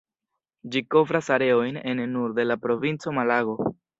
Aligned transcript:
Ĝi 0.75 0.81
kovras 0.93 1.29
areojn 1.35 1.77
ene 1.93 2.09
nur 2.15 2.35
de 2.39 2.47
la 2.47 2.59
provinco 2.65 3.17
Malago. 3.21 3.59